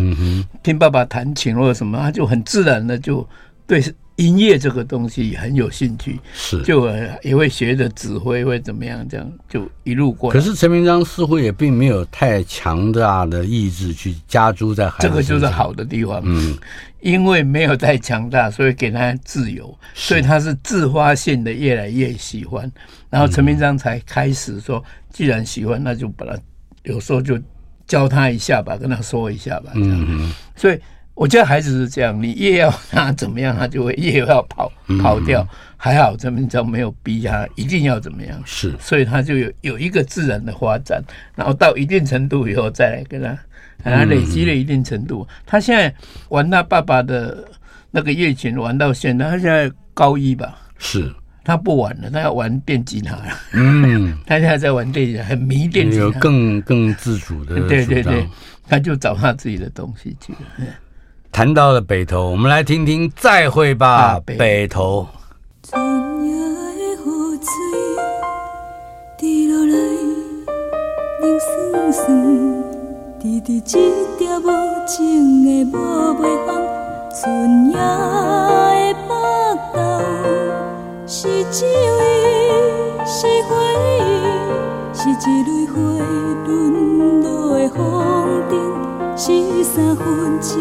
[0.62, 3.26] 听爸爸弹琴或者什么，他就很自然的就
[3.66, 3.82] 对。
[4.18, 6.90] 音乐这个东西很有兴趣，是就
[7.22, 9.06] 也会学着指挥，会怎么样？
[9.10, 10.40] 这样就一路过来。
[10.40, 15.08] 可是陈明章似乎也并没有太强大的意志去加诸在孩子。
[15.10, 16.58] 这个就是好的地方，嗯，
[17.06, 22.70] 因为没有太强大，所以给他自由，所以他是自发性的越来越喜欢。
[23.12, 26.36] 然后陈明章才开始说，既然喜欢，那就把他
[26.82, 27.40] 有时候就
[27.86, 30.06] 教他一下吧，跟他说一下吧，这样。
[30.10, 30.80] 嗯，所以。
[31.16, 34.70] 我觉得孩子是这样，你越要他怎么样，他就会越要跑
[35.02, 35.48] 跑掉。
[35.86, 41.00] 嗯、还好这边就没有逼他一定要怎么样，是，所以他就有有一个自然的发展，
[41.36, 43.38] 然后到一定程度以后再来跟他，
[43.84, 45.26] 他累积了一定程度。
[45.30, 45.94] 嗯、他现在
[46.30, 47.46] 玩他爸爸的
[47.92, 50.58] 那个乐琴，玩到现在，他现在高一吧？
[50.80, 53.26] 是，他不玩了，他要玩电吉他了。
[53.54, 57.60] 嗯， 他现在在玩电吉他，很迷电吉他，有更更自主的。
[57.68, 58.28] 对对对，
[58.68, 60.40] 他就找他自己的东西去了。
[61.32, 65.06] 谈到了北投，我们来听听《再会吧，北投，
[65.68, 65.82] 春
[66.28, 66.96] 夜的雨
[67.42, 67.50] 水
[69.18, 69.76] 滴落来，
[71.22, 72.06] 冷酸酸，
[73.20, 73.62] 滴滴一
[74.20, 74.46] 条无
[74.86, 75.76] 情的无
[76.22, 76.48] 尾风。
[77.20, 79.12] 春夜的北
[79.74, 79.76] 斗，
[81.08, 81.74] 是酒有，
[83.04, 83.50] 是回
[83.82, 85.74] 忆，是一蕊花
[86.46, 87.76] 沦落的风
[89.18, 90.06] 尘，是三分
[90.40, 90.54] 酒。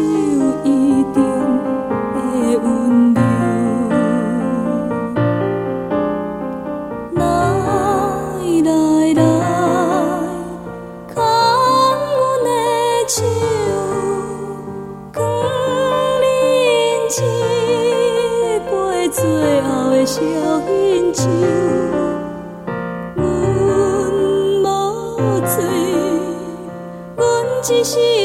[27.75, 28.15] 阮只是。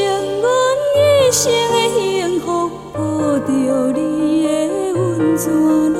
[1.31, 2.99] 一生的幸福，抱
[3.39, 3.49] 着
[3.93, 5.49] 你的温泉
[5.93, 5.97] 路，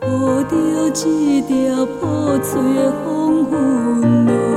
[0.00, 0.06] 抱
[0.44, 4.47] 着一条破碎的黄昏路。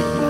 [0.00, 0.21] 去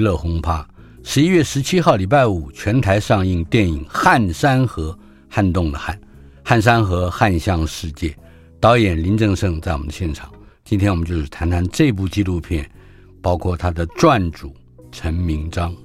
[0.00, 0.66] 娱乐轰趴，
[1.02, 4.92] 十一月十七号礼拜五全台上映电影《汉山河》，
[5.28, 6.00] 撼动的汉，
[6.42, 8.16] 汉山河，汉向世界。
[8.58, 10.30] 导演林正盛在我们的现场。
[10.64, 12.66] 今天我们就是谈谈这部纪录片，
[13.20, 14.54] 包括他的撰主
[14.90, 15.76] 陈明章。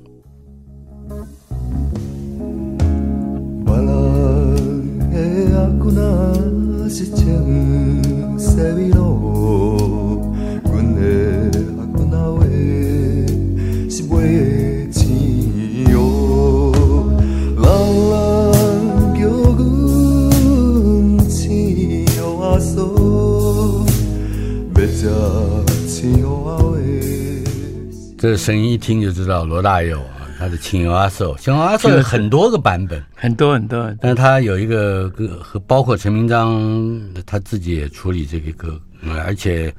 [28.18, 33.00] 这声音一听就知道罗大佑啊他的亲友阿寿像阿寿很多个版本。
[33.14, 38.82] 很多很多但是他有一个歌和包括陈铭章他自己也处理这个歌。
[39.24, 39.72] 而且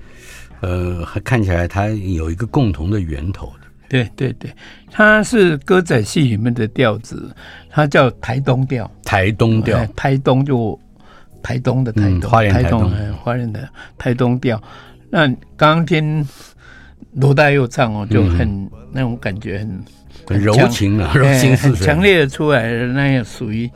[0.60, 3.52] 呃还看起来他有一个共同的源头
[3.88, 4.50] 对对对，
[4.90, 7.30] 它是歌仔戏里面的调子，
[7.70, 10.78] 它叫台东调，台东调，台东就
[11.42, 12.90] 台东的台东，嗯、花莲台东，
[13.22, 14.62] 花莲的台东调。
[15.10, 15.26] 那
[15.56, 16.26] 刚刚听
[17.12, 19.84] 罗大佑唱哦，就很、嗯、那种感觉很，
[20.26, 23.70] 很柔情啊，柔情似水，强烈的出来的那样属于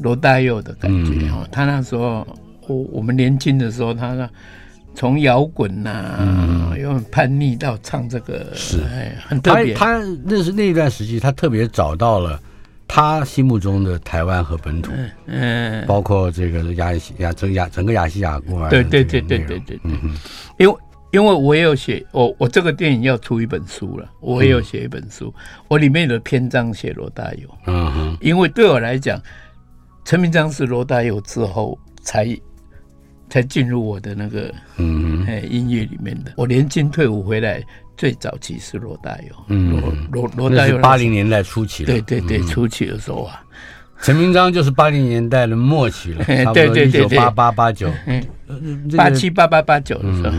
[0.00, 1.40] 罗大佑的感觉哦。
[1.42, 2.26] 嗯、他那时候
[2.66, 4.28] 我我们年轻的时候，他那。
[4.94, 8.80] 从摇滚呐，又叛逆到唱这个，是。
[8.84, 9.74] 哎，很特别。
[9.74, 12.40] 他那是那一段时期，他特别找到了
[12.86, 14.92] 他心目中的台湾和本土，
[15.26, 20.16] 嗯，包括这个亚亚整亚整个亚细亚国，对对对对对对，嗯嗯，
[20.58, 20.76] 因为
[21.10, 25.34] 因为我也有写，我我这个电影要出一本书了，我也有写一本书，
[25.68, 29.20] 我里面的篇章写罗大佑，嗯哼，因为对我来讲，
[30.04, 32.24] 陈明章是罗大佑之后才。
[33.34, 36.34] 才进入我的那个嗯哎音乐里面的。
[36.36, 37.60] 我年轻退伍回来，
[37.96, 43.42] 最早期是罗大佑，罗罗罗大佑八零年代初期，对对对，初期的时候啊。
[44.00, 47.90] 陈明章就是八零年代的末期了，差不多一九八八八九，
[48.96, 50.36] 八七八八八九的时候。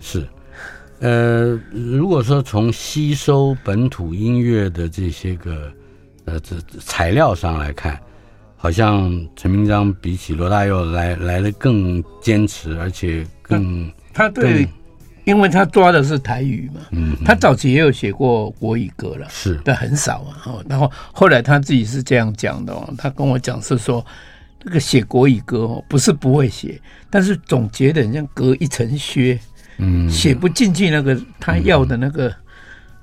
[0.00, 0.26] 是，
[1.00, 5.70] 呃，如果说从吸收本土音乐的这些个
[6.24, 8.00] 呃这材料上来看。
[8.62, 14.68] 好像陈明章比起罗大佑来来的更坚持，而且更他对，
[15.24, 20.36] 因为他抓的是台语嘛，嗯，他早期也有写过国语歌了，是，但很少啊。
[20.44, 24.04] 哦，然后后来他自己是这样讲的哦，他跟我讲是说，
[24.62, 29.40] 这个写国语歌哦，不是不会写，但是总觉得像隔一层靴，
[29.78, 32.30] 嗯，写不进去那个他要的那个。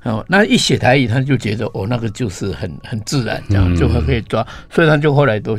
[0.08, 5.58] 哦，那一写台语，他就觉得哦，那个就是很很自然，这样就会可以抓，嗯、所以他就后来都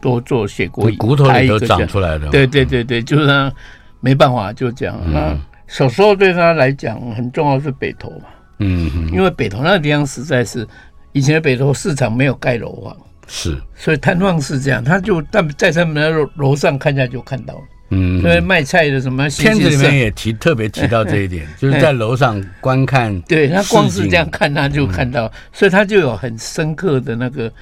[0.00, 2.28] 多做写国语，骨头里都长出来的。
[2.28, 3.52] 对对对对，就是他
[4.00, 4.98] 没办法就这样。
[5.04, 8.26] 嗯、那小时候对他来讲很重要是北投嘛，
[8.58, 8.90] 嗯。
[8.90, 10.66] 哼，因为北投那个地方实在是
[11.12, 17.60] 以前的北投市场没有盖楼房，是，所以摊贩是这样，他就在在他们的楼上看下就看到了。
[17.94, 23.20] 嗯，因为卖菜的什么片子里面也提特别提到这一点，就是在楼上观看。
[23.22, 27.52] 对，他光是这样看，他就看到，所以他就有很深刻的那个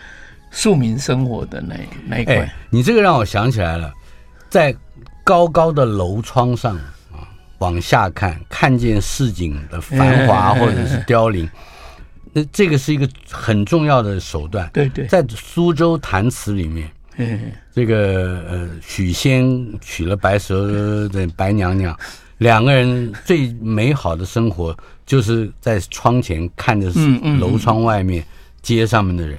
[0.52, 1.74] 庶民生活的那
[2.06, 2.48] 那一块。
[2.70, 3.92] 你这个让我想起来了，
[4.48, 4.72] 在
[5.24, 6.76] 高高的楼窗上
[7.10, 7.26] 啊，
[7.58, 11.50] 往下看，看见市井的繁华或者是凋零，
[12.32, 14.70] 那这个是一个很重要的手段。
[14.72, 16.88] 对对，在苏州弹词里面。
[17.80, 19.48] 嗯，这个呃，许仙
[19.80, 21.98] 娶了白蛇的白娘娘，
[22.36, 24.76] 两个人最美好的生活
[25.06, 26.92] 就是在窗前看着
[27.38, 28.22] 楼窗外面
[28.60, 29.38] 街上面的人，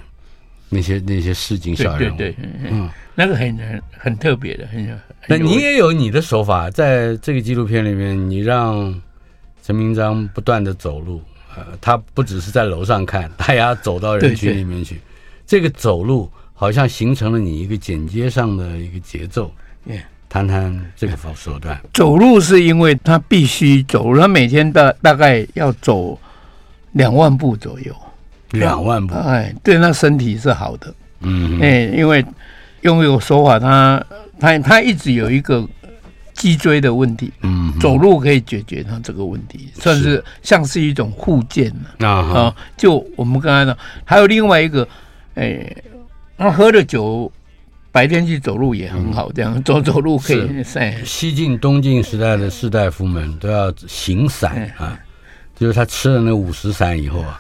[0.70, 2.36] 那些那些市井小人，对对，
[2.72, 5.00] 嗯，那个很很很特别的，很。
[5.28, 9.00] 那你也有你的手法，在这个纪录片里面，你让
[9.62, 11.22] 陈明章不断的走路，
[11.56, 15.00] 呃，他不只是在楼上看，他也要走到人群里面去，
[15.46, 16.28] 这个走路。
[16.62, 19.52] 好像形成了你一个剪接上的一个节奏，
[20.30, 21.82] 谈谈这个手段。
[21.92, 26.20] 走路是因为他必须走路，他每天大大概要走
[26.92, 27.92] 两万步左右，
[28.52, 32.24] 两万步，哎，对，那身体是好的，嗯，哎，因为
[32.82, 34.06] 用一个说法，他
[34.40, 35.68] 他他一直有一个
[36.36, 44.88] 脊椎的问题，嗯，走路可以解决他这个问题，算是像是一种护健啊，啊，就我们刚才呢，还有另外一个，
[45.34, 45.68] 哎。
[46.42, 47.32] 他喝了酒，
[47.92, 50.98] 白天去走路也很好，这样走走路可以晒。
[51.06, 54.98] 西晋、东晋时代的士大夫们都要行散啊，
[55.56, 57.40] 就是他吃了那五石散以后啊，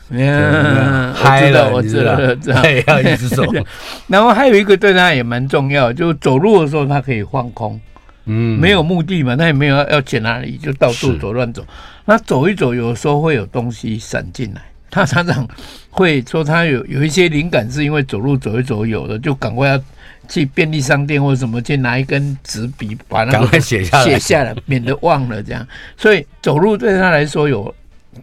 [1.16, 3.43] 嗨了，我知道，我知道，要一直走。
[4.06, 7.82] 然后还有一个对他也蛮重要，就走路的时候他可以放空，
[8.26, 11.66] 嗯，没有目的嘛，他也没有要去哪里，就到处走乱走。
[12.06, 14.62] 那走一走，有时候会有东西闪进来。
[14.91, 15.47] 他常常
[15.89, 19.83] 会说，他有有一些灵感，是因为走路走一走有的，就赶快要
[20.27, 25.65] 去便利商店或者什么，去拿一根纸笔，把那个写下来，写下来，免得忘了这样。
[25.97, 27.73] 所以走路对他来说有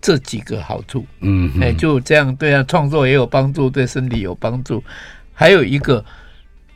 [0.00, 4.84] 这几个好处，嗯，哎，就这样对他创作也有帮助，对身体有帮助。
[5.32, 6.04] 还有一个，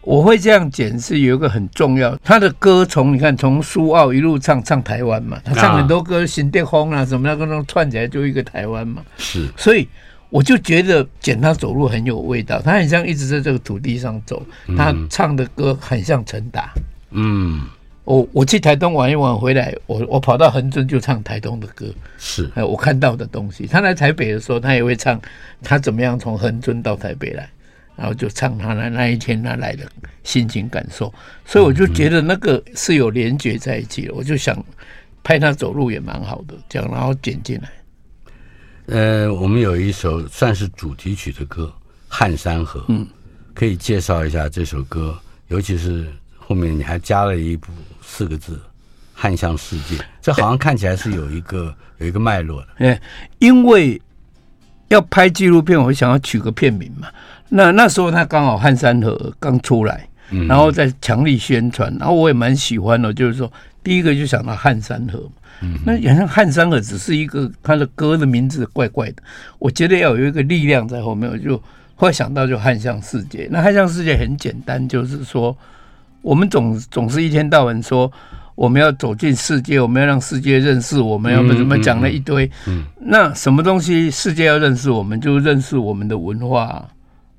[0.02, 9.88] 我会这样剪是有一个很重要，他的歌从你看从苏澳一路唱唱台湾嘛，他唱很多歌，新店风啊什么那个都串起来就一个台湾嘛，是，所以
[10.28, 14.44] 我就觉得剪他走路很有味道，他很像一直在这个土地上走，
[14.76, 16.72] 他唱的歌很像陈达，
[17.10, 17.62] 嗯，
[18.04, 21.86] 我我去台东玩一玩回来，我我跑到恒春就唱台东的歌，
[22.18, 23.68] 是，哎，我看到的东西。
[23.68, 25.20] 他来台北的时候，他也会唱
[25.62, 27.48] 他怎么样从恒春到台北来，
[28.02, 29.88] 然后就唱他那那一天他来的
[30.24, 31.14] 心情感受。
[31.46, 34.52] 所以我就觉得那个是有连结在一起的，我就想
[35.22, 37.70] 拍他走路也蛮好的，这样然后剪进来。
[38.86, 41.72] 呃，我们有一首算是主题曲的歌
[42.08, 43.06] 《汉山河》，嗯，
[43.54, 47.68] 可以介绍一下这首歌，尤其是后面你还加了一部。
[48.04, 48.60] 四个字，
[49.14, 52.68] 汉向世界，这好像看起来是有一个有一个脉络的。
[52.78, 53.00] 哎，
[53.38, 53.98] 因为
[54.88, 57.08] 要拍纪录片，我想要取个片名嘛。
[57.54, 60.08] 那那时候他刚好汉山河刚出来，
[60.48, 63.52] 然后在强力宣传，然后我也蛮喜欢的，就是说
[63.84, 65.22] 第一个就想到汉山河。
[65.60, 69.22] 嗯，那好像汉山河只是一个他的歌的名字怪怪的，
[69.58, 71.62] 我觉得要有一个力量在后面，我就
[71.94, 73.46] 会想到就汉向世界。
[73.50, 75.56] 那汉向世界很简单，就是说。
[76.22, 78.08] 我们总总是一天到晚说
[78.54, 82.48] 我们要走进世界，我们要让世界认识我们，要不怎么讲了一堆。
[82.68, 86.88] 嗯，那什么东西世界要认识我们，就认识我们的文化。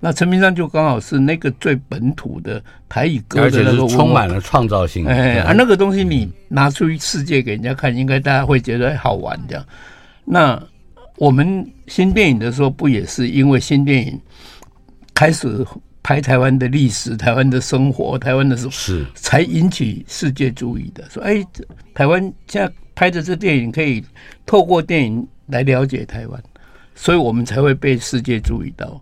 [0.03, 5.07] 那陈明章就刚好是那个最本土的台语歌的那个，充满了创造性。
[5.07, 9.65] 哎，啊，那个东西你拿出世界给人家看，应该大家会觉得好玩这样。
[10.25, 10.61] 那
[11.15, 14.19] 我们新电影的时候，不也是因为新电影
[15.13, 15.65] 开始？
[16.05, 21.09] 拍台湾的历史、台湾的生活、台湾的什么，是才引起世界注意的。
[21.09, 21.41] 说，哎，
[21.93, 24.03] 台湾现在拍的这电影可以
[24.45, 26.43] 透过电影来了解台湾，
[26.93, 29.01] 所以我们才会被世界注意到。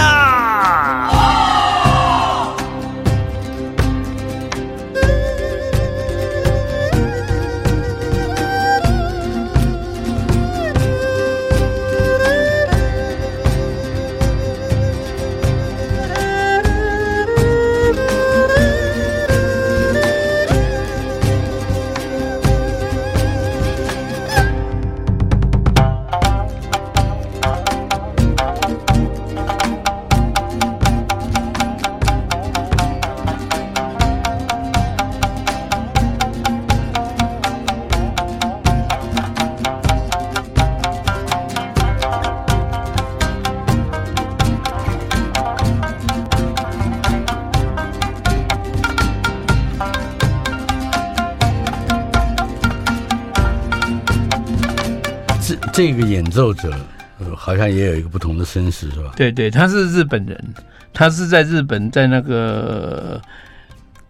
[0.00, 1.39] 一
[55.80, 56.70] 这个演奏者，
[57.34, 59.12] 好像也有一个不同的身世，是吧？
[59.16, 60.38] 对对，他是日本人，
[60.92, 63.18] 他是在日本在那个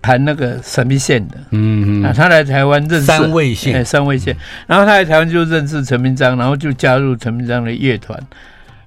[0.03, 3.07] 弹那个三味线的，嗯嗯，啊，他来台湾认识。
[3.07, 8.21] 三味线，哎，三味线，然后他来台湾就认识陈明章，然后就加入陈明章的乐团，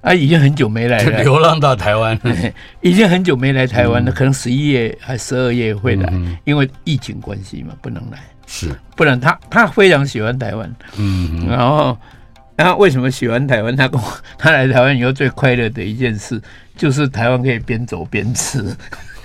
[0.01, 2.19] 啊，已经很久没来了， 流浪到台湾，
[2.81, 6.11] 已经很久没来台湾了，可能十一月还十二月会来，
[6.43, 11.97] 因为疫情关系嘛，不能来，是，不然他他非常喜欢台湾，嗯，然后。
[12.57, 13.75] 然后为什么喜欢台湾？
[13.75, 16.41] 他跟我 他来台湾以后最快乐的一件事，
[16.75, 18.63] 就是台湾可以边走边吃。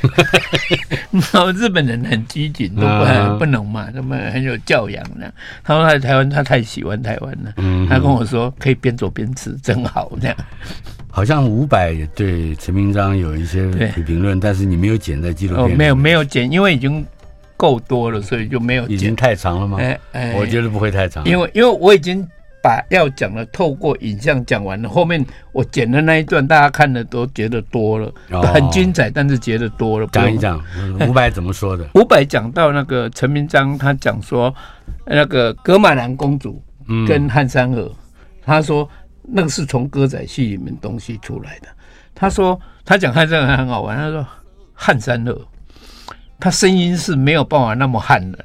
[1.10, 5.32] 然后日本人很拘谨，都不不能嘛，他们很有教养的。
[5.64, 7.52] 他说来台湾，他太喜欢台湾了。
[7.56, 10.36] 嗯，他跟我说可以边走边吃，真好这样。
[11.10, 13.68] 好像五百也对陈明章有一些
[14.06, 15.64] 评论，但是你没有剪在纪录片。
[15.64, 17.04] 哦，没有没有剪，因为已经
[17.56, 18.92] 够多了，所以就没有剪。
[18.92, 19.78] 已经太长了吗？
[19.80, 22.24] 哎哎，我觉得不会太长，因为因为我已经。
[22.62, 30.06] 把要讲的透过影像讲完了，后面我剪的那一段，大家看的都觉得多了，哦、很精彩，但是觉得多了。
[30.12, 30.62] 讲一讲
[31.00, 31.88] 伍佰怎么说的？
[31.94, 34.54] 伍佰讲到那个陈明章，他讲说
[35.06, 36.62] 那个格玛兰公主
[37.06, 37.96] 跟汉三河，嗯、
[38.44, 38.88] 他说
[39.22, 41.68] 那个是从歌仔戏里面东西出来的。
[42.14, 44.26] 他说他讲汉三河很好玩，他说
[44.74, 45.40] 汉三河，
[46.40, 48.44] 他声音是没有办法那么汉的。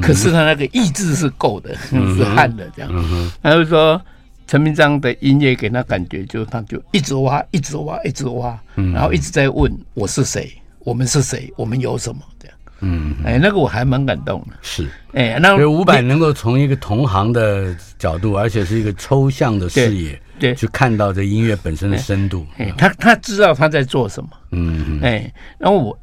[0.00, 2.90] 可是他那个意志是够的，嗯、是悍的这样。
[2.94, 4.00] 嗯嗯、他就说
[4.46, 12.56] 陈明章的音乐给他感觉，就他就一直挖，一直挖，一直挖，嗯、然后一直在问我是谁，我们是谁，我们有什么这样。
[12.80, 14.56] 嗯，哎，那个我还蛮感动的。
[14.62, 22.46] 是，哎，那伍佰能够从一个同行的角度，而且是一个抽象的视野，对，去看到这音乐本身的深度。
[22.58, 24.30] 哎，他他知道他在做什么。
[24.52, 25.98] 嗯，哎，然后我。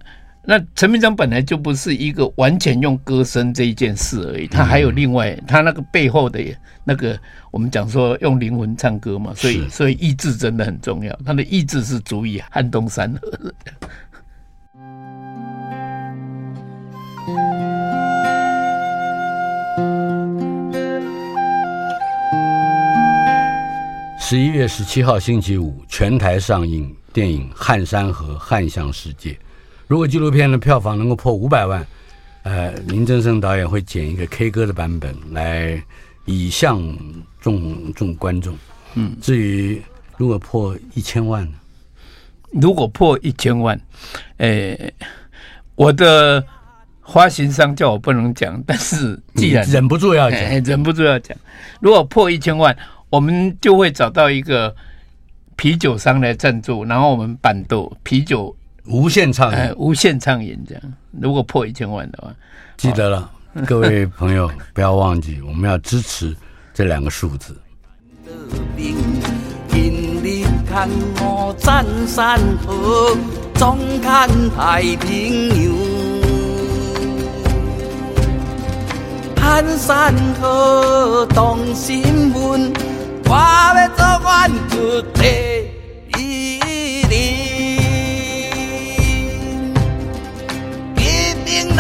[0.46, 6.42] 那陈明章本来就不是一个完全用歌声这一件事而已，他还有另外他那个背后的
[6.84, 7.20] 那个，
[7.52, 13.54] 我们讲说用灵魂唱歌嘛，所以所以意志真的很重要，他的意志是足以撼动山河的。
[24.20, 29.32] 十一月十七号星期五，全台上映电影《汉山河汉向世界》。
[29.90, 31.84] 如果纪录片的票房能够破五百万，
[32.44, 35.82] 呃，林正盛导演会剪一个 K 歌的版本来
[36.26, 36.80] 以向
[37.42, 38.56] 众众观众。
[38.94, 39.82] 嗯，至于
[40.16, 41.58] 如果破一千万呢？
[42.52, 43.82] 如果破一千万，
[44.38, 44.78] 呃，
[45.74, 46.46] 我的
[47.04, 51.36] 发行商叫我不能讲，但是既然忍不住要讲，忍不住要讲，
[51.80, 52.78] 如果破一千万，
[53.10, 54.76] 我们就会找到一个
[55.56, 58.56] 啤酒商来赞助，然后我们办桌啤酒。
[58.90, 60.84] 无限畅饮、哎，无限畅饮这样。
[61.22, 62.34] 如果破一千万的话，
[62.76, 63.30] 记得了，
[63.66, 66.36] 各位朋友不要忘记，我们要支持
[66.74, 67.56] 这两个数字。
[68.76, 68.98] 为着
[69.72, 72.24] 女性开了半生，
[74.58, 75.52] 害民
[84.70, 85.02] 做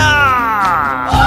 [0.01, 1.18] Ah.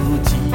[0.00, 0.49] 如今